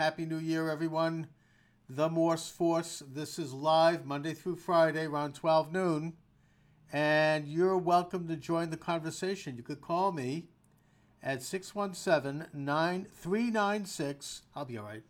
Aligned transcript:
Happy 0.00 0.24
New 0.24 0.38
Year, 0.38 0.70
everyone. 0.70 1.28
The 1.86 2.08
Morse 2.08 2.48
Force. 2.48 3.02
This 3.06 3.38
is 3.38 3.52
live 3.52 4.06
Monday 4.06 4.32
through 4.32 4.56
Friday 4.56 5.04
around 5.04 5.34
12 5.34 5.70
noon. 5.70 6.14
And 6.90 7.46
you're 7.46 7.76
welcome 7.76 8.26
to 8.28 8.36
join 8.36 8.70
the 8.70 8.78
conversation. 8.78 9.58
You 9.58 9.62
could 9.62 9.82
call 9.82 10.10
me 10.10 10.46
at 11.22 11.42
617 11.42 12.46
9396. 12.54 14.40
I'll 14.56 14.64
be 14.64 14.78
all 14.78 14.86
right. 14.86 15.02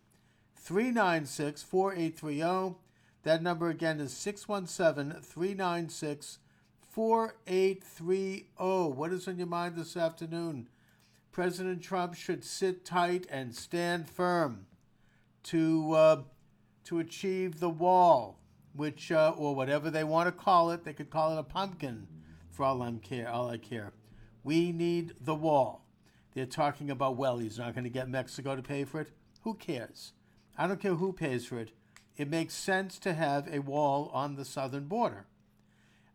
396 0.57 1.63
4830. 1.63 2.75
That 3.23 3.45
number 3.45 3.69
again 3.69 4.01
is 4.01 4.13
617 4.13 5.23
396 5.23 6.39
4830. 6.81 8.45
What 8.97 9.13
is 9.13 9.29
on 9.29 9.39
your 9.39 9.47
mind 9.47 9.77
this 9.77 9.97
afternoon? 9.97 10.69
President 11.31 11.81
Trump 11.81 12.17
should 12.17 12.43
sit 12.43 12.85
tight 12.85 13.29
and 13.31 13.55
stand 13.55 14.11
firm 14.11 14.67
to 15.45 15.93
uh, 15.93 16.23
to 16.85 16.99
achieve 16.99 17.61
the 17.61 17.71
wall, 17.71 18.41
which 18.75 19.13
uh, 19.13 19.35
or 19.37 19.55
whatever 19.55 19.91
they 19.91 20.05
want 20.05 20.29
to 20.29 20.33
call 20.33 20.71
it. 20.71 20.85
They 20.85 20.93
could 20.93 21.11
call 21.11 21.37
it 21.37 21.41
a 21.41 21.45
pumpkin, 21.45 22.07
for 22.51 22.65
all 22.65 22.83
I 22.83 22.93
care. 23.03 23.29
All 23.29 23.49
I 23.49 23.59
care. 23.59 23.93
We 24.43 24.73
need 24.73 25.15
the 25.21 25.35
wall. 25.35 25.87
They're 26.35 26.47
talking 26.47 26.91
about 26.91 27.17
well, 27.17 27.39
he's 27.39 27.59
not 27.59 27.75
going 27.75 27.85
to 27.85 27.91
get 27.91 28.09
Mexico 28.09 28.57
to 28.57 28.63
pay 28.63 28.85
for 28.85 29.01
it. 29.01 29.11
Who 29.43 29.55
cares? 29.55 30.13
I 30.57 30.67
don't 30.67 30.81
care 30.81 30.95
who 30.95 31.13
pays 31.13 31.47
for 31.47 31.59
it. 31.59 31.73
It 32.17 32.29
makes 32.29 32.55
sense 32.55 32.99
to 33.01 33.15
have 33.15 33.49
a 33.53 33.61
wall 33.61 34.11
on 34.13 34.37
the 34.37 34.45
southern 34.45 34.87
border. 34.87 35.27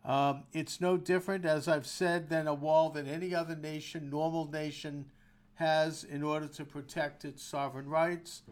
Um, 0.04 0.44
it's 0.52 0.80
no 0.80 0.96
different, 0.96 1.44
as 1.44 1.66
I've 1.66 1.86
said, 1.86 2.28
than 2.28 2.46
a 2.46 2.54
wall 2.54 2.90
that 2.90 3.08
any 3.08 3.34
other 3.34 3.56
nation, 3.56 4.08
normal 4.08 4.48
nation, 4.48 5.06
has 5.54 6.04
in 6.04 6.22
order 6.22 6.46
to 6.46 6.64
protect 6.64 7.24
its 7.24 7.42
sovereign 7.42 7.88
rights. 7.88 8.42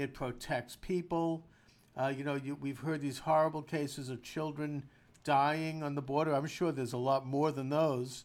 It 0.00 0.14
protects 0.14 0.76
people. 0.76 1.46
Uh, 1.94 2.10
you 2.16 2.24
know, 2.24 2.34
you, 2.34 2.54
we've 2.54 2.78
heard 2.78 3.02
these 3.02 3.18
horrible 3.18 3.60
cases 3.60 4.08
of 4.08 4.22
children 4.22 4.84
dying 5.24 5.82
on 5.82 5.94
the 5.94 6.00
border. 6.00 6.32
I'm 6.32 6.46
sure 6.46 6.72
there's 6.72 6.94
a 6.94 6.98
lot 6.98 7.26
more 7.26 7.52
than 7.52 7.68
those. 7.68 8.24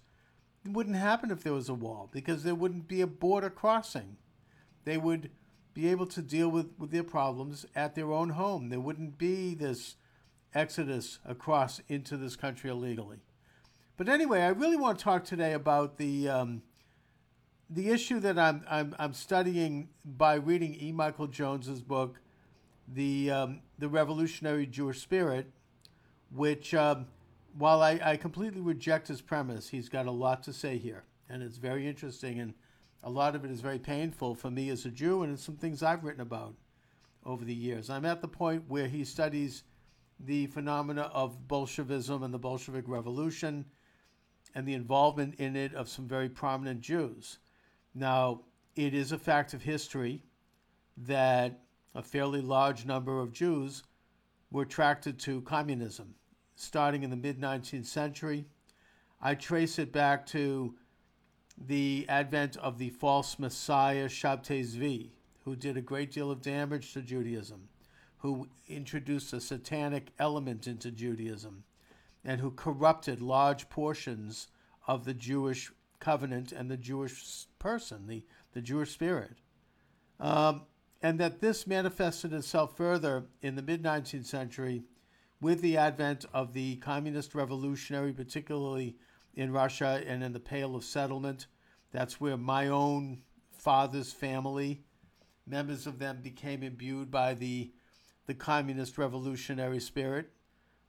It 0.64 0.72
wouldn't 0.72 0.96
happen 0.96 1.32
if 1.32 1.44
there 1.44 1.52
was 1.52 1.68
a 1.68 1.74
wall 1.74 2.10
because 2.14 2.44
there 2.44 2.56
wouldn't 2.56 2.88
be 2.88 3.02
a 3.02 3.08
border 3.08 3.50
crossing. 3.50 4.16
They 4.86 4.98
would 4.98 5.32
be 5.74 5.90
able 5.90 6.06
to 6.06 6.22
deal 6.22 6.48
with, 6.48 6.68
with 6.80 6.92
their 6.92 7.04
problems 7.04 7.66
at 7.76 7.94
their 7.94 8.14
own 8.14 8.30
home. 8.30 8.70
There 8.70 8.80
wouldn't 8.80 9.18
be 9.18 9.54
this 9.54 9.98
exodus 10.54 11.20
across 11.26 11.82
into 11.90 12.16
this 12.16 12.38
country 12.38 12.70
illegally. 12.70 13.20
But 13.98 14.08
anyway, 14.08 14.44
I 14.44 14.50
really 14.50 14.78
want 14.78 14.98
to 14.98 15.04
talk 15.04 15.26
today 15.26 15.52
about 15.52 15.98
the 15.98 16.30
um, 16.30 16.62
the 17.70 17.90
issue 17.90 18.20
that 18.20 18.38
I'm, 18.38 18.64
I'm 18.70 18.96
I'm 19.00 19.14
studying 19.14 19.90
by 20.04 20.36
reading 20.36 20.78
E. 20.80 20.92
Michael 20.92 21.28
Jones's 21.28 21.82
book, 21.82 22.20
the 22.88 23.32
um, 23.32 23.62
the 23.80 23.90
Revolutionary 23.90 24.66
Jewish 24.66 25.02
Spirit, 25.02 25.52
which 26.32 26.74
um, 26.74 27.08
while 27.58 27.82
I, 27.82 28.00
I 28.04 28.18
completely 28.18 28.62
reject 28.62 29.08
his 29.08 29.22
premise, 29.22 29.70
he's 29.70 29.90
got 29.90 30.06
a 30.06 30.12
lot 30.12 30.44
to 30.44 30.54
say 30.54 30.78
here, 30.78 31.04
and 31.30 31.42
it's 31.42 31.58
very 31.58 31.88
interesting, 31.88 32.40
and 32.40 32.54
a 33.04 33.10
lot 33.10 33.36
of 33.36 33.46
it 33.46 33.52
is 33.52 33.62
very 33.62 33.80
painful 33.80 34.36
for 34.36 34.52
me 34.52 34.70
as 34.70 34.86
a 34.86 34.90
Jew, 34.90 35.24
and 35.24 35.34
it's 35.34 35.44
some 35.44 35.58
things 35.58 35.82
I've 35.82 36.04
written 36.04 36.22
about 36.22 36.56
over 37.26 37.44
the 37.44 37.54
years. 37.54 37.90
I'm 37.90 38.06
at 38.06 38.22
the 38.22 38.28
point 38.28 38.64
where 38.68 38.88
he 38.88 39.04
studies 39.04 39.64
the 40.20 40.48
phenomena 40.48 41.10
of 41.14 41.48
Bolshevism 41.48 42.24
and 42.24 42.34
the 42.34 42.40
Bolshevik 42.40 42.86
Revolution 42.88 43.66
and 44.54 44.68
the 44.68 44.74
involvement 44.74 45.36
in 45.36 45.56
it 45.56 45.74
of 45.74 45.90
some 45.90 46.08
very 46.08 46.30
prominent 46.30 46.82
Jews. 46.82 47.40
Now, 47.96 48.42
it 48.76 48.94
is 48.94 49.12
a 49.12 49.18
fact 49.18 49.54
of 49.54 49.64
history 49.64 50.22
that 50.98 51.62
a 51.96 52.04
fairly 52.04 52.42
large 52.42 52.86
number 52.86 53.20
of 53.20 53.32
Jews 53.32 53.84
were 54.52 54.64
attracted 54.64 55.18
to 55.20 55.42
communism 55.42 56.16
starting 56.58 57.04
in 57.04 57.10
the 57.10 57.16
mid 57.16 57.40
19th 57.40 57.86
century. 57.86 58.46
I 59.22 59.36
trace 59.36 59.80
it 59.80 59.92
back 59.92 60.26
to 60.28 60.76
the 61.58 62.06
advent 62.10 62.58
of 62.58 62.78
the 62.78 62.90
false 62.90 63.40
messiah 63.40 64.08
Shabtai 64.08 64.62
Zvi, 64.62 65.10
who 65.44 65.56
did 65.56 65.78
a 65.78 65.82
great 65.82 66.12
deal 66.12 66.32
of 66.32 66.42
damage 66.42 66.94
to 66.94 67.02
Judaism 67.02 67.70
who 68.26 68.48
introduced 68.68 69.34
a 69.34 69.40
satanic 69.40 70.08
element 70.18 70.66
into 70.66 70.90
Judaism 70.90 71.64
and 72.24 72.42
who 72.42 72.50
corrupted 72.50 73.22
large 73.22 73.70
portions 73.70 74.48
of 74.88 75.06
the 75.06 75.14
Jewish 75.14 75.72
covenant 76.00 76.52
and 76.52 76.72
the 76.72 76.76
Jewish 76.76 77.46
person, 77.66 78.06
the, 78.06 78.24
the 78.54 78.62
Jewish 78.62 78.92
spirit. 78.92 79.40
Um, 80.20 80.68
and 81.02 81.20
that 81.20 81.42
this 81.42 81.66
manifested 81.66 82.32
itself 82.32 82.78
further 82.78 83.26
in 83.42 83.56
the 83.56 83.64
mid 83.64 83.84
19th 83.84 84.28
century 84.28 84.84
with 85.42 85.62
the 85.62 85.76
advent 85.76 86.26
of 86.32 86.54
the 86.54 86.76
communist 86.76 87.34
revolutionary, 87.34 88.14
particularly 88.14 88.98
in 89.34 89.52
Russia 89.52 90.04
and 90.06 90.24
in 90.24 90.32
the 90.32 90.40
Pale 90.40 90.76
of 90.76 90.84
Settlement. 90.84 91.48
That's 91.92 92.22
where 92.22 92.38
my 92.38 92.68
own 92.68 93.24
father's 93.58 94.14
family, 94.14 94.84
members 95.48 95.88
of 95.88 95.98
them 95.98 96.20
became 96.22 96.62
imbued 96.62 97.10
by 97.10 97.34
the 97.34 97.72
the 98.28 98.36
communist 98.36 98.98
revolutionary 99.00 99.80
spirit. 99.80 100.30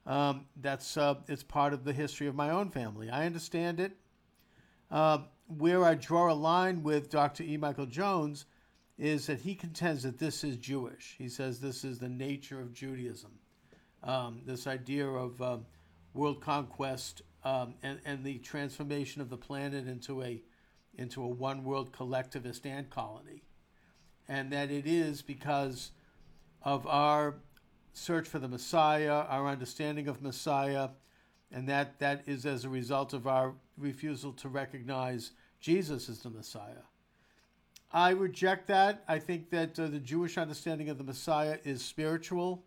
Um, 0.04 0.44
that's 0.56 0.98
uh, 0.98 1.14
it's 1.26 1.42
part 1.42 1.72
of 1.72 1.84
the 1.84 1.94
history 1.94 2.26
of 2.26 2.34
my 2.34 2.50
own 2.50 2.68
family. 2.68 3.08
I 3.08 3.24
understand 3.24 3.80
it. 3.80 3.96
Uh, 4.90 5.18
where 5.48 5.84
I 5.84 5.94
draw 5.94 6.32
a 6.32 6.34
line 6.34 6.82
with 6.82 7.10
Dr. 7.10 7.42
E. 7.42 7.56
Michael 7.56 7.86
Jones 7.86 8.46
is 8.98 9.26
that 9.26 9.40
he 9.40 9.54
contends 9.54 10.02
that 10.02 10.18
this 10.18 10.42
is 10.42 10.56
Jewish. 10.56 11.14
He 11.18 11.28
says 11.28 11.60
this 11.60 11.84
is 11.84 11.98
the 11.98 12.08
nature 12.08 12.60
of 12.60 12.72
Judaism. 12.72 13.32
Um, 14.02 14.40
this 14.44 14.66
idea 14.66 15.06
of 15.06 15.40
uh, 15.40 15.58
world 16.14 16.40
conquest 16.40 17.22
um, 17.44 17.74
and, 17.82 18.00
and 18.04 18.24
the 18.24 18.38
transformation 18.38 19.20
of 19.20 19.30
the 19.30 19.36
planet 19.36 19.86
into 19.86 20.22
a 20.22 20.42
into 20.98 21.22
a 21.22 21.28
one 21.28 21.62
world 21.62 21.92
collectivist 21.92 22.64
ant 22.64 22.88
colony, 22.88 23.42
and 24.28 24.50
that 24.50 24.70
it 24.70 24.86
is 24.86 25.20
because 25.20 25.90
of 26.62 26.86
our 26.86 27.34
search 27.92 28.26
for 28.26 28.38
the 28.38 28.48
Messiah, 28.48 29.24
our 29.28 29.46
understanding 29.46 30.08
of 30.08 30.22
Messiah, 30.22 30.88
and 31.52 31.68
that, 31.68 31.98
that 31.98 32.22
is 32.26 32.46
as 32.46 32.64
a 32.64 32.68
result 32.68 33.12
of 33.12 33.26
our 33.26 33.54
refusal 33.78 34.32
to 34.32 34.48
recognize 34.48 35.32
Jesus 35.60 36.08
as 36.08 36.20
the 36.20 36.30
Messiah. 36.30 36.84
I 37.92 38.10
reject 38.10 38.66
that. 38.68 39.04
I 39.08 39.18
think 39.18 39.50
that 39.50 39.78
uh, 39.78 39.86
the 39.86 40.00
Jewish 40.00 40.38
understanding 40.38 40.88
of 40.88 40.98
the 40.98 41.04
Messiah 41.04 41.58
is 41.64 41.84
spiritual, 41.84 42.64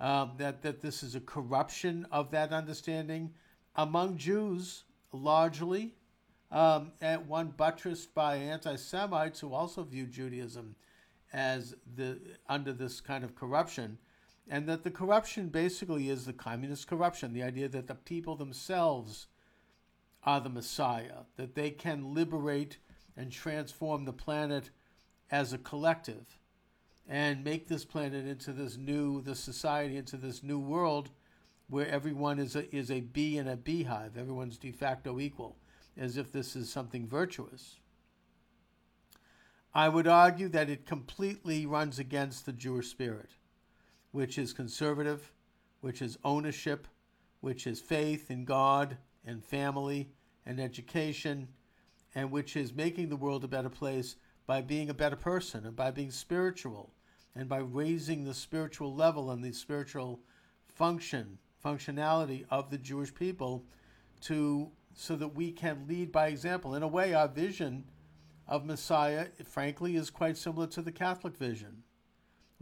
um, 0.00 0.32
that, 0.38 0.62
that 0.62 0.82
this 0.82 1.02
is 1.02 1.14
a 1.14 1.20
corruption 1.20 2.06
of 2.10 2.30
that 2.32 2.52
understanding 2.52 3.32
among 3.76 4.16
Jews 4.16 4.84
largely, 5.12 5.94
um, 6.50 6.92
and 7.00 7.26
one 7.28 7.48
buttressed 7.48 8.14
by 8.14 8.36
anti 8.36 8.76
Semites 8.76 9.40
who 9.40 9.52
also 9.52 9.82
view 9.82 10.06
Judaism 10.06 10.74
as 11.32 11.74
the 11.96 12.18
under 12.48 12.72
this 12.72 13.00
kind 13.00 13.24
of 13.24 13.34
corruption, 13.34 13.98
and 14.48 14.68
that 14.68 14.84
the 14.84 14.90
corruption 14.90 15.48
basically 15.48 16.08
is 16.08 16.26
the 16.26 16.32
communist 16.32 16.86
corruption, 16.86 17.32
the 17.32 17.42
idea 17.42 17.68
that 17.68 17.86
the 17.86 17.94
people 17.94 18.36
themselves 18.36 19.26
are 20.24 20.40
the 20.40 20.48
Messiah, 20.48 21.24
that 21.36 21.54
they 21.54 21.70
can 21.70 22.14
liberate 22.14 22.78
and 23.16 23.30
transform 23.30 24.04
the 24.04 24.12
planet 24.12 24.70
as 25.30 25.52
a 25.52 25.58
collective 25.58 26.38
and 27.08 27.44
make 27.44 27.68
this 27.68 27.84
planet 27.84 28.26
into 28.26 28.52
this 28.52 28.76
new 28.76 29.20
the 29.20 29.34
society 29.34 29.96
into 29.96 30.16
this 30.16 30.42
new 30.42 30.58
world 30.58 31.10
where 31.68 31.88
everyone 31.88 32.38
is 32.38 32.56
a, 32.56 32.74
is 32.74 32.90
a 32.90 33.00
bee 33.00 33.38
in 33.38 33.48
a 33.48 33.56
beehive. 33.56 34.16
Everyone's 34.16 34.58
de 34.58 34.70
facto 34.70 35.18
equal 35.18 35.56
as 35.96 36.16
if 36.16 36.32
this 36.32 36.56
is 36.56 36.70
something 36.70 37.06
virtuous. 37.06 37.76
I 39.74 39.88
would 39.88 40.06
argue 40.06 40.48
that 40.50 40.70
it 40.70 40.86
completely 40.86 41.66
runs 41.66 41.98
against 41.98 42.46
the 42.46 42.52
Jewish 42.52 42.88
spirit, 42.88 43.30
which 44.14 44.38
is 44.38 44.52
conservative, 44.52 45.32
which 45.80 46.00
is 46.00 46.16
ownership, 46.22 46.86
which 47.40 47.66
is 47.66 47.80
faith 47.80 48.30
in 48.30 48.44
God 48.44 48.96
and 49.26 49.44
family 49.44 50.08
and 50.46 50.60
education, 50.60 51.48
and 52.14 52.30
which 52.30 52.54
is 52.54 52.72
making 52.72 53.08
the 53.08 53.16
world 53.16 53.42
a 53.42 53.48
better 53.48 53.68
place 53.68 54.14
by 54.46 54.60
being 54.60 54.88
a 54.88 54.94
better 54.94 55.16
person 55.16 55.66
and 55.66 55.74
by 55.74 55.90
being 55.90 56.12
spiritual 56.12 56.92
and 57.34 57.48
by 57.48 57.58
raising 57.58 58.22
the 58.22 58.34
spiritual 58.34 58.94
level 58.94 59.32
and 59.32 59.42
the 59.42 59.50
spiritual 59.50 60.20
function 60.68 61.36
functionality 61.64 62.44
of 62.50 62.70
the 62.70 62.78
Jewish 62.78 63.12
people 63.12 63.64
to 64.20 64.70
so 64.94 65.16
that 65.16 65.34
we 65.34 65.50
can 65.50 65.86
lead 65.88 66.12
by 66.12 66.28
example. 66.28 66.76
In 66.76 66.84
a 66.84 66.88
way, 66.88 67.14
our 67.14 67.26
vision 67.26 67.82
of 68.46 68.64
Messiah, 68.64 69.26
frankly, 69.44 69.96
is 69.96 70.08
quite 70.08 70.36
similar 70.36 70.68
to 70.68 70.82
the 70.82 70.92
Catholic 70.92 71.36
vision, 71.36 71.82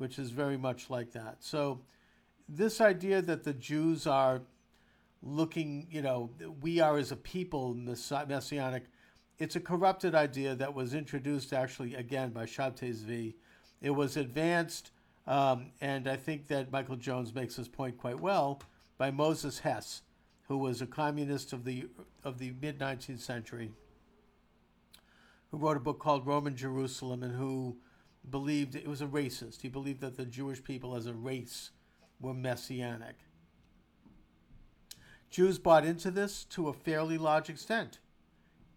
which 0.02 0.18
is 0.18 0.32
very 0.32 0.56
much 0.56 0.90
like 0.90 1.12
that. 1.12 1.36
So, 1.38 1.78
this 2.48 2.80
idea 2.80 3.22
that 3.22 3.44
the 3.44 3.52
Jews 3.52 4.04
are 4.04 4.42
looking, 5.22 5.86
you 5.92 6.02
know, 6.02 6.28
we 6.60 6.80
are 6.80 6.98
as 6.98 7.12
a 7.12 7.16
people 7.16 7.72
messianic, 7.72 8.86
it's 9.38 9.54
a 9.54 9.60
corrupted 9.60 10.16
idea 10.16 10.56
that 10.56 10.74
was 10.74 10.92
introduced 10.92 11.52
actually 11.52 11.94
again 11.94 12.30
by 12.30 12.46
Shabtai 12.46 12.92
Zvi 12.92 13.34
It 13.80 13.90
was 13.90 14.16
advanced, 14.16 14.90
um, 15.28 15.70
and 15.80 16.08
I 16.08 16.16
think 16.16 16.48
that 16.48 16.72
Michael 16.72 16.96
Jones 16.96 17.32
makes 17.32 17.54
this 17.54 17.68
point 17.68 17.96
quite 17.96 18.18
well, 18.18 18.60
by 18.98 19.12
Moses 19.12 19.60
Hess, 19.60 20.02
who 20.48 20.58
was 20.58 20.82
a 20.82 20.86
communist 20.86 21.52
of 21.52 21.62
the 21.64 21.86
of 22.24 22.38
the 22.38 22.52
mid 22.60 22.80
19th 22.80 23.20
century, 23.20 23.70
who 25.52 25.58
wrote 25.58 25.76
a 25.76 25.80
book 25.80 26.00
called 26.00 26.26
Rome 26.26 26.48
and 26.48 26.56
Jerusalem, 26.56 27.22
and 27.22 27.36
who 27.36 27.76
believed 28.28 28.74
it 28.74 28.88
was 28.88 29.02
a 29.02 29.06
racist. 29.06 29.62
He 29.62 29.68
believed 29.68 30.00
that 30.00 30.16
the 30.16 30.26
Jewish 30.26 30.62
people 30.62 30.94
as 30.94 31.06
a 31.06 31.14
race 31.14 31.70
were 32.20 32.34
messianic. 32.34 33.16
Jews 35.30 35.58
bought 35.58 35.84
into 35.84 36.10
this 36.10 36.44
to 36.44 36.68
a 36.68 36.74
fairly 36.74 37.18
large 37.18 37.48
extent 37.48 37.98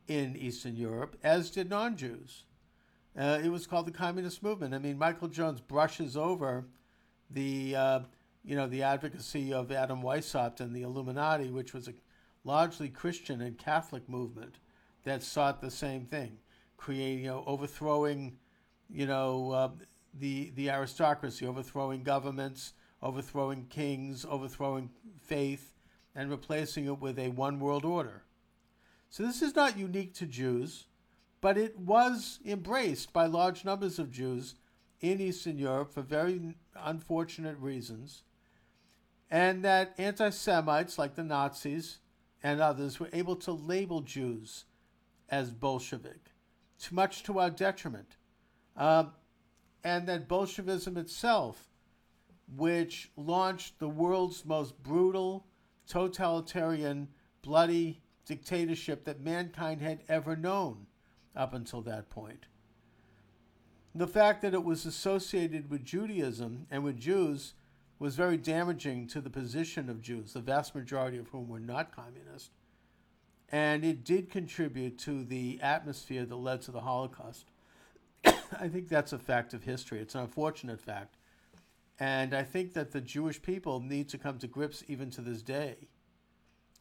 in 0.07 0.35
Eastern 0.35 0.75
Europe, 0.75 1.17
as 1.23 1.51
did 1.51 1.69
non 1.69 1.97
Jews. 1.97 2.43
Uh, 3.17 3.39
it 3.43 3.49
was 3.49 3.67
called 3.67 3.87
the 3.87 3.91
Communist 3.91 4.43
Movement. 4.43 4.73
I 4.73 4.79
mean, 4.79 4.97
Michael 4.97 5.27
Jones 5.27 5.61
brushes 5.61 6.17
over 6.17 6.65
the, 7.29 7.75
uh, 7.75 7.99
you 8.43 8.55
know, 8.55 8.67
the 8.67 8.83
advocacy 8.83 9.53
of 9.53 9.71
Adam 9.71 10.01
Weishaupt 10.01 10.59
and 10.59 10.75
the 10.75 10.81
Illuminati, 10.81 11.49
which 11.49 11.73
was 11.73 11.87
a 11.87 11.93
largely 12.43 12.89
Christian 12.89 13.41
and 13.41 13.57
Catholic 13.57 14.07
movement 14.09 14.59
that 15.03 15.23
sought 15.23 15.61
the 15.61 15.71
same 15.71 16.05
thing, 16.05 16.37
creating, 16.77 17.23
you 17.23 17.31
know, 17.31 17.43
overthrowing, 17.47 18.37
you 18.89 19.05
know, 19.05 19.51
uh, 19.51 19.69
the 20.13 20.51
the 20.55 20.69
aristocracy, 20.69 21.45
overthrowing 21.45 22.03
governments, 22.03 22.73
overthrowing 23.01 23.65
kings, 23.65 24.25
overthrowing 24.25 24.89
faith, 25.21 25.73
and 26.15 26.29
replacing 26.29 26.85
it 26.85 26.99
with 26.99 27.19
a 27.19 27.29
one 27.29 27.59
world 27.59 27.85
order. 27.85 28.23
So 29.09 29.23
this 29.23 29.41
is 29.41 29.55
not 29.55 29.77
unique 29.77 30.13
to 30.15 30.25
Jews, 30.25 30.87
but 31.41 31.57
it 31.57 31.77
was 31.79 32.39
embraced 32.45 33.13
by 33.13 33.25
large 33.27 33.63
numbers 33.63 33.99
of 33.99 34.11
Jews 34.11 34.55
in 35.01 35.21
Eastern 35.21 35.57
Europe 35.57 35.93
for 35.93 36.01
very 36.01 36.55
unfortunate 36.75 37.57
reasons, 37.59 38.23
and 39.29 39.63
that 39.63 39.93
anti 39.97 40.29
Semites 40.29 40.97
like 40.97 41.15
the 41.15 41.23
Nazis 41.23 41.99
and 42.41 42.61
others 42.61 42.99
were 42.99 43.09
able 43.13 43.35
to 43.37 43.51
label 43.51 44.01
Jews 44.01 44.65
as 45.29 45.51
Bolshevik, 45.51 46.31
too 46.79 46.95
much 46.95 47.23
to 47.23 47.39
our 47.39 47.49
detriment. 47.49 48.17
Um, 48.77 49.11
and 49.83 50.07
that 50.07 50.27
Bolshevism 50.27 50.97
itself, 50.97 51.69
which 52.55 53.11
launched 53.15 53.79
the 53.79 53.87
world's 53.87 54.45
most 54.45 54.81
brutal, 54.81 55.45
totalitarian, 55.87 57.07
bloody 57.41 58.01
dictatorship 58.25 59.05
that 59.05 59.21
mankind 59.21 59.81
had 59.81 59.99
ever 60.09 60.35
known 60.35 60.87
up 61.35 61.53
until 61.53 61.81
that 61.81 62.09
point. 62.09 62.47
The 63.93 64.07
fact 64.07 64.41
that 64.41 64.53
it 64.53 64.63
was 64.63 64.85
associated 64.85 65.69
with 65.69 65.85
Judaism 65.85 66.67
and 66.69 66.83
with 66.83 66.99
Jews 66.99 67.53
was 67.97 68.15
very 68.15 68.37
damaging 68.37 69.07
to 69.07 69.21
the 69.21 69.29
position 69.29 69.89
of 69.89 70.01
Jews, 70.01 70.33
the 70.33 70.41
vast 70.41 70.75
majority 70.75 71.17
of 71.17 71.29
whom 71.29 71.47
were 71.47 71.59
not 71.59 71.95
communist. 71.95 72.51
And 73.51 73.85
it 73.85 74.03
did 74.03 74.29
contribute 74.29 74.97
to 74.99 75.23
the 75.23 75.59
atmosphere 75.61 76.25
that 76.25 76.35
led 76.35 76.61
to 76.63 76.71
the 76.71 76.81
Holocaust. 76.81 77.45
I 78.59 78.67
think 78.67 78.89
that's 78.89 79.13
a 79.13 79.19
fact 79.19 79.53
of 79.53 79.63
history. 79.63 79.99
It's 79.99 80.15
an 80.15 80.21
unfortunate 80.21 80.79
fact. 80.79 81.17
And 81.99 82.33
I 82.33 82.43
think 82.43 82.73
that 82.73 82.91
the 82.91 83.01
Jewish 83.01 83.41
people 83.41 83.79
need 83.79 84.09
to 84.09 84.17
come 84.17 84.37
to 84.39 84.47
grips, 84.47 84.83
even 84.87 85.09
to 85.11 85.21
this 85.21 85.41
day, 85.41 85.87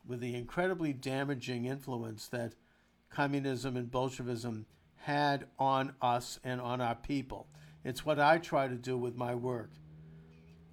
with 0.06 0.20
the 0.20 0.34
incredibly 0.34 0.92
damaging 0.92 1.66
influence 1.66 2.26
that 2.28 2.54
communism 3.10 3.76
and 3.76 3.90
Bolshevism 3.90 4.66
had 4.96 5.46
on 5.58 5.94
us 6.02 6.40
and 6.42 6.60
on 6.60 6.80
our 6.80 6.96
people. 6.96 7.46
It's 7.84 8.04
what 8.04 8.18
I 8.18 8.38
try 8.38 8.66
to 8.66 8.74
do 8.74 8.96
with 8.96 9.14
my 9.16 9.34
work. 9.34 9.70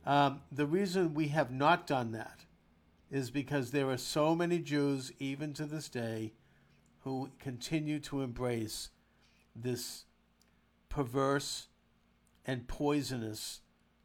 Um, 0.05 0.41
the 0.51 0.65
reason 0.65 1.13
we 1.13 1.27
have 1.27 1.51
not 1.51 1.85
done 1.85 2.11
that 2.13 2.45
is 3.11 3.29
because 3.29 3.69
there 3.69 3.89
are 3.89 3.97
so 3.97 4.33
many 4.33 4.57
Jews, 4.57 5.11
even 5.19 5.53
to 5.53 5.65
this 5.65 5.89
day, 5.89 6.33
who 7.01 7.29
continue 7.39 7.99
to 7.99 8.21
embrace 8.21 8.89
this 9.55 10.05
perverse 10.91 11.67
and 12.45 12.67
poisonous 12.67 13.61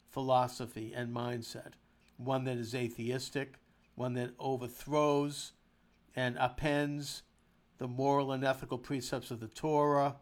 philosophy 0.09 0.93
and 0.95 1.15
mindset, 1.15 1.73
one 2.17 2.45
that 2.45 2.57
is 2.57 2.75
atheistic, 2.75 3.59
one 3.97 4.15
that 4.15 4.31
overthrows 4.39 5.53
and 6.15 6.37
appends 6.39 7.23
the 7.79 7.89
moral 7.89 8.33
and 8.33 8.45
ethical 8.45 8.79
precepts 8.79 9.31
of 9.31 9.41
the 9.41 9.49
Torah, 9.49 10.17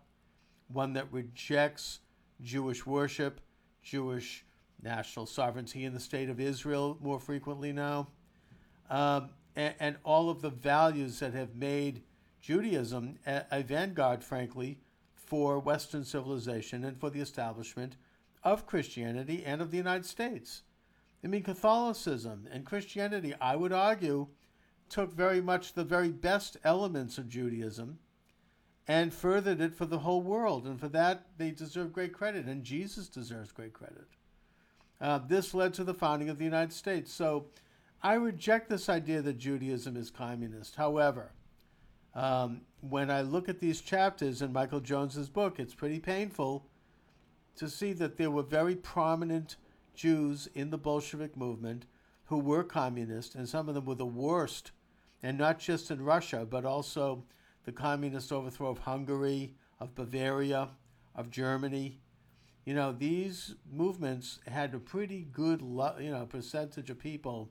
one 0.68 0.94
that 0.94 1.12
rejects 1.12 2.00
Jewish 2.42 2.84
worship, 2.84 3.40
Jewish 3.82 4.44
national 4.82 5.26
sovereignty 5.26 5.84
in 5.84 5.92
the 5.92 6.00
state 6.00 6.30
of 6.30 6.40
Israel 6.40 6.98
more 7.00 7.20
frequently 7.20 7.72
now, 7.72 8.08
um, 8.90 9.30
and, 9.54 9.74
and, 9.78 9.96
all 10.02 10.28
of 10.28 10.42
the 10.42 10.50
values 10.50 11.20
that 11.20 11.32
have 11.32 11.54
made 11.54 12.02
Judaism 12.40 13.18
a, 13.26 13.44
a 13.50 13.62
vanguard, 13.62 14.22
frankly, 14.22 14.78
for 15.26 15.58
Western 15.58 16.04
civilization 16.04 16.84
and 16.84 16.98
for 16.98 17.10
the 17.10 17.20
establishment 17.20 17.96
of 18.42 18.66
Christianity 18.66 19.42
and 19.44 19.60
of 19.60 19.70
the 19.70 19.76
United 19.76 20.06
States. 20.06 20.62
I 21.22 21.26
mean, 21.26 21.42
Catholicism 21.42 22.46
and 22.52 22.66
Christianity, 22.66 23.34
I 23.40 23.56
would 23.56 23.72
argue, 23.72 24.28
took 24.90 25.12
very 25.12 25.40
much 25.40 25.72
the 25.72 25.84
very 25.84 26.10
best 26.10 26.58
elements 26.62 27.16
of 27.16 27.28
Judaism 27.28 27.98
and 28.86 29.14
furthered 29.14 29.60
it 29.60 29.74
for 29.74 29.86
the 29.86 30.00
whole 30.00 30.20
world. 30.20 30.66
And 30.66 30.78
for 30.78 30.88
that, 30.88 31.26
they 31.38 31.50
deserve 31.50 31.92
great 31.92 32.12
credit, 32.12 32.44
and 32.44 32.62
Jesus 32.62 33.08
deserves 33.08 33.50
great 33.50 33.72
credit. 33.72 34.06
Uh, 35.00 35.18
this 35.26 35.54
led 35.54 35.72
to 35.74 35.84
the 35.84 35.94
founding 35.94 36.28
of 36.28 36.38
the 36.38 36.44
United 36.44 36.72
States. 36.72 37.12
So 37.12 37.46
I 38.02 38.14
reject 38.14 38.68
this 38.68 38.90
idea 38.90 39.22
that 39.22 39.38
Judaism 39.38 39.96
is 39.96 40.10
communist. 40.10 40.76
However, 40.76 41.32
um, 42.14 42.62
when 42.80 43.10
I 43.10 43.22
look 43.22 43.48
at 43.48 43.60
these 43.60 43.80
chapters 43.80 44.42
in 44.42 44.52
Michael 44.52 44.80
Jones's 44.80 45.28
book, 45.28 45.58
it's 45.58 45.74
pretty 45.74 45.98
painful 45.98 46.66
to 47.56 47.68
see 47.68 47.92
that 47.94 48.16
there 48.16 48.30
were 48.30 48.42
very 48.42 48.76
prominent 48.76 49.56
Jews 49.94 50.48
in 50.54 50.70
the 50.70 50.78
Bolshevik 50.78 51.36
movement 51.36 51.86
who 52.26 52.38
were 52.38 52.64
communist, 52.64 53.34
and 53.34 53.48
some 53.48 53.68
of 53.68 53.74
them 53.74 53.84
were 53.84 53.94
the 53.94 54.06
worst, 54.06 54.72
and 55.22 55.38
not 55.38 55.58
just 55.58 55.90
in 55.90 56.02
Russia, 56.02 56.46
but 56.48 56.64
also 56.64 57.24
the 57.64 57.72
communist 57.72 58.32
overthrow 58.32 58.70
of 58.70 58.78
Hungary, 58.78 59.54
of 59.78 59.94
Bavaria, 59.94 60.70
of 61.14 61.30
Germany. 61.30 62.00
You 62.64 62.74
know, 62.74 62.92
these 62.92 63.54
movements 63.70 64.40
had 64.46 64.74
a 64.74 64.78
pretty 64.78 65.26
good, 65.32 65.60
you 65.60 66.10
know, 66.10 66.26
percentage 66.28 66.90
of 66.90 66.98
people 66.98 67.50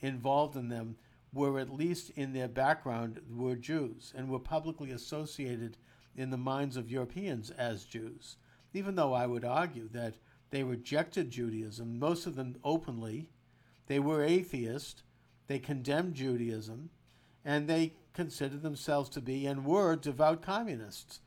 involved 0.00 0.56
in 0.56 0.68
them 0.68 0.96
were 1.34 1.58
at 1.58 1.72
least 1.72 2.10
in 2.10 2.32
their 2.32 2.48
background 2.48 3.20
were 3.28 3.56
Jews 3.56 4.12
and 4.16 4.28
were 4.28 4.38
publicly 4.38 4.90
associated 4.92 5.76
in 6.16 6.30
the 6.30 6.36
minds 6.36 6.76
of 6.76 6.90
Europeans 6.90 7.50
as 7.50 7.84
Jews. 7.84 8.36
Even 8.72 8.94
though 8.94 9.12
I 9.12 9.26
would 9.26 9.44
argue 9.44 9.88
that 9.92 10.14
they 10.50 10.62
rejected 10.62 11.30
Judaism, 11.30 11.98
most 11.98 12.26
of 12.26 12.36
them 12.36 12.56
openly. 12.62 13.28
They 13.86 13.98
were 13.98 14.22
atheist. 14.22 15.02
They 15.48 15.58
condemned 15.58 16.14
Judaism. 16.14 16.90
And 17.44 17.68
they 17.68 17.94
considered 18.12 18.62
themselves 18.62 19.10
to 19.10 19.20
be 19.20 19.46
and 19.46 19.64
were 19.64 19.96
devout 19.96 20.42
communists. 20.42 21.20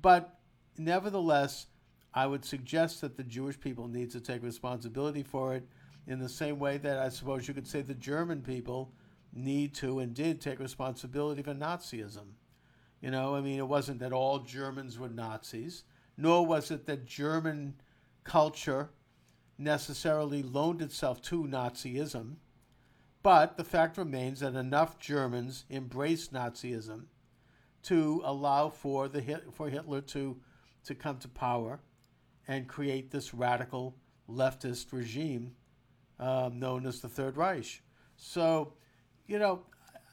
But 0.00 0.38
nevertheless, 0.76 1.66
I 2.14 2.26
would 2.26 2.44
suggest 2.44 3.00
that 3.00 3.16
the 3.16 3.24
Jewish 3.24 3.58
people 3.58 3.88
need 3.88 4.10
to 4.10 4.20
take 4.20 4.42
responsibility 4.42 5.22
for 5.22 5.54
it 5.54 5.66
in 6.06 6.18
the 6.18 6.28
same 6.28 6.58
way 6.58 6.76
that 6.78 6.98
I 6.98 7.08
suppose 7.08 7.48
you 7.48 7.54
could 7.54 7.66
say 7.66 7.80
the 7.80 7.94
German 7.94 8.42
people 8.42 8.92
need 9.32 9.74
to 9.74 9.98
and 9.98 10.14
did 10.14 10.40
take 10.40 10.58
responsibility 10.58 11.42
for 11.42 11.54
Nazism. 11.54 12.34
You 13.00 13.10
know, 13.10 13.34
I 13.34 13.40
mean, 13.40 13.58
it 13.58 13.66
wasn't 13.66 14.00
that 14.00 14.12
all 14.12 14.40
Germans 14.40 14.98
were 14.98 15.08
Nazis, 15.08 15.84
nor 16.16 16.46
was 16.46 16.70
it 16.70 16.86
that 16.86 17.06
German 17.06 17.74
culture 18.24 18.90
necessarily 19.58 20.42
loaned 20.42 20.82
itself 20.82 21.20
to 21.22 21.44
Nazism, 21.44 22.36
but 23.22 23.56
the 23.56 23.64
fact 23.64 23.98
remains 23.98 24.40
that 24.40 24.54
enough 24.54 24.98
Germans 24.98 25.64
embraced 25.70 26.32
Nazism 26.32 27.04
to 27.84 28.22
allow 28.24 28.68
for 28.68 29.08
the 29.08 29.42
for 29.52 29.68
Hitler 29.68 30.00
to 30.00 30.40
to 30.84 30.94
come 30.94 31.18
to 31.18 31.28
power 31.28 31.80
and 32.48 32.68
create 32.68 33.10
this 33.10 33.32
radical 33.32 33.96
leftist 34.28 34.92
regime 34.92 35.52
um, 36.18 36.58
known 36.58 36.86
as 36.86 37.00
the 37.00 37.08
Third 37.08 37.36
Reich. 37.36 37.82
So, 38.16 38.74
you 39.26 39.38
know, 39.38 39.62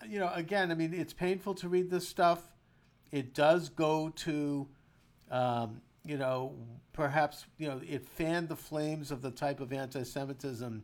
you 0.08 0.20
know, 0.20 0.32
again, 0.34 0.72
I 0.72 0.76
mean, 0.76 0.94
it's 0.94 1.14
painful 1.14 1.56
to 1.56 1.70
read 1.70 1.90
this 1.90 2.08
stuff. 2.08 2.52
It 3.12 3.34
does 3.34 3.70
go 3.70 4.10
to 4.10 4.68
um, 5.32 5.82
you 6.06 6.18
know, 6.18 6.56
perhaps 6.94 7.46
you 7.58 7.68
know 7.68 7.82
it 7.88 8.08
fanned 8.08 8.50
the 8.50 8.56
flames 8.56 9.12
of 9.12 9.22
the 9.22 9.32
type 9.32 9.60
of 9.60 9.72
anti-Semitism 9.72 10.84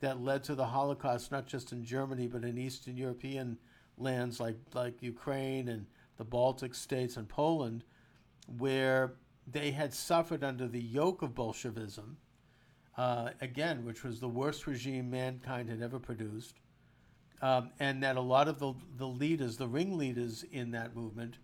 that 0.00 0.20
led 0.20 0.44
to 0.44 0.54
the 0.54 0.66
Holocaust, 0.66 1.30
not 1.30 1.46
just 1.46 1.72
in 1.72 1.84
Germany 1.84 2.26
but 2.26 2.44
in 2.44 2.58
Eastern 2.58 2.96
European 2.96 3.58
lands 3.98 4.40
like 4.40 4.56
like 4.72 5.02
Ukraine 5.02 5.68
and 5.68 5.86
the 6.16 6.24
Baltic 6.24 6.74
states 6.74 7.16
and 7.16 7.28
Poland, 7.28 7.84
where 8.58 9.14
they 9.46 9.72
had 9.72 9.92
suffered 9.92 10.44
under 10.44 10.68
the 10.68 10.80
yoke 10.80 11.22
of 11.22 11.34
Bolshevism, 11.34 12.16
uh, 12.96 13.30
again, 13.40 13.84
which 13.84 14.04
was 14.04 14.20
the 14.20 14.28
worst 14.28 14.66
regime 14.66 15.10
mankind 15.10 15.68
had 15.68 15.82
ever 15.82 15.98
produced, 15.98 16.60
um, 17.42 17.70
and 17.80 18.02
that 18.04 18.16
a 18.16 18.20
lot 18.20 18.46
of 18.46 18.60
the, 18.60 18.72
the 18.96 19.06
leaders, 19.06 19.56
the 19.56 19.66
ringleaders 19.66 20.44
in 20.52 20.70
that 20.70 20.94
movement, 20.94 21.38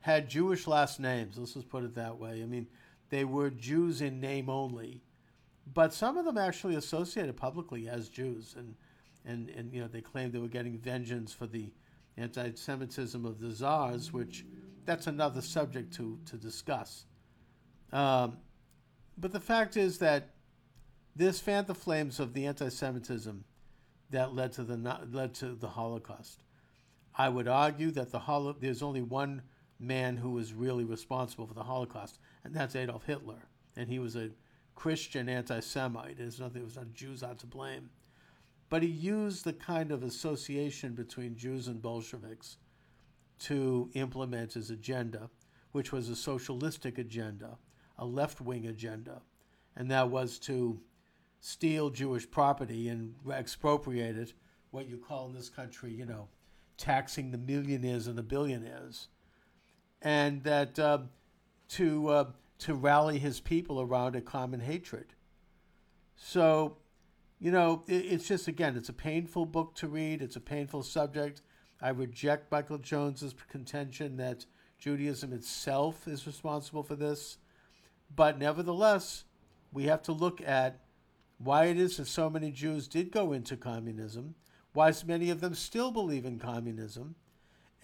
had 0.00 0.28
Jewish 0.28 0.66
last 0.66 1.00
names. 1.00 1.38
Let's 1.38 1.54
just 1.54 1.70
put 1.70 1.82
it 1.82 1.94
that 1.94 2.18
way. 2.18 2.42
I 2.42 2.46
mean, 2.46 2.66
they 3.08 3.24
were 3.24 3.48
Jews 3.48 4.02
in 4.02 4.20
name 4.20 4.50
only, 4.50 5.00
but 5.72 5.94
some 5.94 6.18
of 6.18 6.26
them 6.26 6.36
actually 6.36 6.76
associated 6.76 7.36
publicly 7.38 7.88
as 7.88 8.10
Jews, 8.10 8.54
and 8.56 8.74
and 9.24 9.48
and 9.50 9.72
you 9.72 9.80
know 9.80 9.88
they 9.88 10.02
claimed 10.02 10.32
they 10.32 10.38
were 10.38 10.48
getting 10.48 10.78
vengeance 10.78 11.32
for 11.32 11.46
the 11.46 11.72
anti-Semitism 12.18 13.24
of 13.24 13.40
the 13.40 13.50
czars, 13.50 14.12
which 14.12 14.44
that's 14.84 15.06
another 15.06 15.40
subject 15.40 15.94
to 15.94 16.18
to 16.26 16.36
discuss. 16.36 17.06
Um, 17.92 18.36
but 19.16 19.32
the 19.32 19.40
fact 19.40 19.76
is 19.76 19.98
that 19.98 20.30
this 21.16 21.40
fanned 21.40 21.66
the 21.66 21.74
flames 21.74 22.20
of 22.20 22.34
the 22.34 22.46
anti-Semitism 22.46 23.44
that 24.10 24.34
led 24.34 24.52
to 24.52 24.64
the 24.64 24.76
led 25.10 25.34
to 25.34 25.54
the 25.54 25.68
Holocaust. 25.68 26.42
I 27.16 27.28
would 27.28 27.48
argue 27.48 27.90
that 27.92 28.10
the 28.10 28.18
holo- 28.18 28.56
there's 28.58 28.82
only 28.82 29.02
one 29.02 29.42
man 29.78 30.16
who 30.16 30.30
was 30.30 30.52
really 30.52 30.84
responsible 30.84 31.46
for 31.46 31.54
the 31.54 31.62
Holocaust, 31.62 32.18
and 32.42 32.54
that's 32.54 32.76
Adolf 32.76 33.04
Hitler. 33.04 33.48
And 33.76 33.88
he 33.88 33.98
was 33.98 34.16
a 34.16 34.30
Christian 34.74 35.28
anti-Semite. 35.28 36.18
There's 36.18 36.40
nothing. 36.40 36.62
It 36.62 36.64
was 36.64 36.76
not 36.76 36.94
Jews 36.94 37.22
out 37.22 37.38
to 37.40 37.46
blame, 37.46 37.90
but 38.68 38.82
he 38.82 38.88
used 38.88 39.44
the 39.44 39.52
kind 39.52 39.92
of 39.92 40.02
association 40.02 40.94
between 40.94 41.36
Jews 41.36 41.68
and 41.68 41.80
Bolsheviks 41.80 42.56
to 43.40 43.90
implement 43.94 44.54
his 44.54 44.70
agenda, 44.70 45.28
which 45.72 45.92
was 45.92 46.08
a 46.08 46.16
socialistic 46.16 46.98
agenda, 46.98 47.58
a 47.98 48.04
left-wing 48.04 48.66
agenda, 48.66 49.22
and 49.76 49.90
that 49.90 50.08
was 50.08 50.38
to 50.40 50.80
steal 51.44 51.90
Jewish 51.90 52.30
property 52.30 52.88
and 52.88 53.14
expropriate 53.30 54.16
it, 54.16 54.32
what 54.70 54.88
you 54.88 54.96
call 54.96 55.26
in 55.26 55.34
this 55.34 55.50
country, 55.50 55.92
you 55.92 56.06
know, 56.06 56.26
taxing 56.78 57.32
the 57.32 57.36
millionaires 57.36 58.06
and 58.06 58.16
the 58.16 58.22
billionaires, 58.22 59.08
and 60.00 60.42
that 60.44 60.78
uh, 60.78 61.00
to 61.68 62.08
uh, 62.08 62.24
to 62.60 62.74
rally 62.74 63.18
his 63.18 63.40
people 63.40 63.78
around 63.78 64.16
a 64.16 64.22
common 64.22 64.60
hatred. 64.60 65.12
So, 66.16 66.78
you 67.38 67.50
know, 67.50 67.82
it, 67.86 68.06
it's 68.06 68.26
just 68.26 68.48
again, 68.48 68.74
it's 68.74 68.88
a 68.88 68.94
painful 68.94 69.44
book 69.44 69.74
to 69.74 69.86
read. 69.86 70.22
It's 70.22 70.36
a 70.36 70.40
painful 70.40 70.82
subject. 70.82 71.42
I 71.78 71.90
reject 71.90 72.50
Michael 72.50 72.78
Jones's 72.78 73.34
contention 73.50 74.16
that 74.16 74.46
Judaism 74.78 75.34
itself 75.34 76.08
is 76.08 76.26
responsible 76.26 76.82
for 76.82 76.96
this, 76.96 77.36
but 78.16 78.38
nevertheless, 78.38 79.24
we 79.74 79.84
have 79.84 80.00
to 80.04 80.12
look 80.12 80.40
at 80.40 80.80
why 81.44 81.66
it 81.66 81.78
is 81.78 81.98
that 81.98 82.06
so 82.06 82.30
many 82.30 82.50
Jews 82.50 82.88
did 82.88 83.12
go 83.12 83.32
into 83.32 83.56
communism, 83.56 84.34
why 84.72 84.92
many 85.06 85.30
of 85.30 85.40
them 85.40 85.54
still 85.54 85.90
believe 85.90 86.24
in 86.24 86.38
communism, 86.38 87.14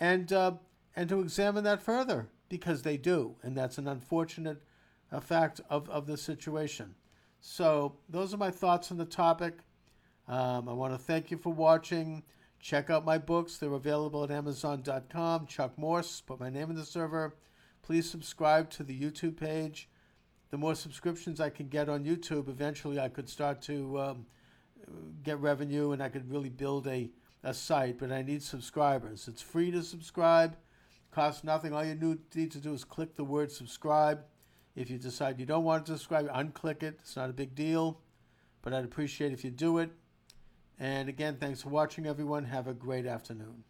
and 0.01 0.33
uh, 0.33 0.53
and 0.97 1.09
to 1.09 1.21
examine 1.21 1.65
that 1.65 1.83
further 1.83 2.29
because 2.49 2.83
they 2.83 2.97
do, 2.97 3.37
and 3.43 3.57
that's 3.57 3.79
an 3.79 3.87
unfortunate 3.87 4.63
uh, 5.13 5.21
fact 5.21 5.61
of, 5.71 5.89
of 5.89 6.07
the 6.07 6.17
situation. 6.17 6.95
So 7.41 7.97
those 8.09 8.35
are 8.35 8.39
my 8.39 8.51
thoughts 8.51 8.91
on 8.91 8.99
the 8.99 9.05
topic. 9.05 9.59
Um, 10.27 10.69
I 10.69 10.73
want 10.73 10.93
to 10.93 10.99
thank 10.99 11.31
you 11.31 11.37
for 11.37 11.53
watching. 11.53 12.23
Check 12.61 12.91
out 12.91 13.05
my 13.05 13.19
books; 13.19 13.59
they're 13.59 13.73
available 13.73 14.25
at 14.25 14.31
Amazon.com. 14.31 15.47
Chuck 15.47 15.79
Morse, 15.79 16.23
put 16.23 16.41
my 16.41 16.51
name 16.51 16.71
in 16.71 16.77
the 16.77 16.85
server. 16.85 17.37
Please 17.83 18.09
subscribe 18.09 18.71
to 18.71 18.83
the 18.83 18.99
YouTube 18.99 19.37
page 19.37 19.89
the 20.51 20.59
more 20.59 20.75
subscriptions 20.75 21.41
I 21.41 21.51
can 21.51 21.69
get 21.69 21.89
on 21.89 22.05
YouTube, 22.05 22.49
eventually 22.49 22.99
I 22.99 23.09
could 23.09 23.29
start 23.29 23.63
to 23.63 24.01
um, 24.01 24.27
get 25.23 25.39
revenue 25.39 25.93
and 25.93 26.03
I 26.03 26.09
could 26.09 26.31
really 26.31 26.49
build 26.49 26.87
a, 26.87 27.11
a 27.45 27.55
site. 27.55 27.99
But 27.99 28.11
I 28.11 28.23
need 28.23 28.43
subscribers. 28.43 29.29
It's 29.29 29.43
free 29.43 29.71
to 29.71 29.83
subscribe, 29.83 30.57
costs 31.11 31.45
nothing. 31.45 31.73
All 31.73 31.85
you 31.85 32.19
need 32.35 32.51
to 32.51 32.59
do 32.59 32.75
is 32.75 32.85
click 32.85 33.17
the 33.17 33.25
word 33.25 33.53
subscribe. 33.53 34.25
If 34.77 34.91
you 34.91 34.99
decide 34.99 35.39
you 35.39 35.47
don't 35.47 35.65
want 35.65 35.87
to 35.87 35.93
subscribe, 35.93 36.29
unclick 36.29 36.83
it. 36.83 36.99
It's 37.01 37.17
not 37.17 37.31
a 37.31 37.33
big 37.33 37.55
deal, 37.55 38.01
but 38.63 38.73
I'd 38.73 38.85
appreciate 38.85 39.33
if 39.33 39.45
you 39.45 39.51
do 39.51 39.79
it. 39.79 39.91
And 40.79 41.09
again, 41.09 41.37
thanks 41.39 41.63
for 41.63 41.69
watching, 41.69 42.07
everyone. 42.07 42.45
Have 42.45 42.67
a 42.67 42.73
great 42.73 43.07
afternoon. 43.07 43.65